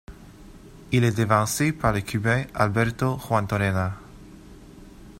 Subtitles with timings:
[0.91, 3.93] Il est devancé par le Cubain Alberto Juantorena.